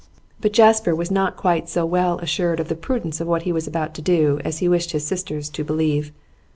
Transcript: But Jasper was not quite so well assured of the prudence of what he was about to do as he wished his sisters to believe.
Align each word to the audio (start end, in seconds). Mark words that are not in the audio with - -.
But 0.39 0.51
Jasper 0.51 0.95
was 0.95 1.11
not 1.11 1.37
quite 1.37 1.69
so 1.69 1.85
well 1.85 2.17
assured 2.21 2.59
of 2.59 2.69
the 2.69 2.75
prudence 2.75 3.21
of 3.21 3.27
what 3.27 3.43
he 3.43 3.51
was 3.51 3.67
about 3.67 3.93
to 3.93 4.01
do 4.01 4.39
as 4.43 4.57
he 4.57 4.67
wished 4.67 4.93
his 4.93 5.05
sisters 5.05 5.47
to 5.49 5.63
believe. 5.63 6.11